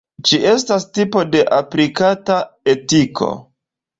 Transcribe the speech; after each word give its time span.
Ĝi 0.27 0.37
estas 0.51 0.85
tipo 0.97 1.21
de 1.35 1.43
aplikata 1.57 2.39
etiko. 2.75 3.29